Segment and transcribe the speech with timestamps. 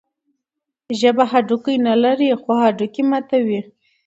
[0.99, 3.59] ژبه هډوکي نلري، خو هډوکي ماتوي.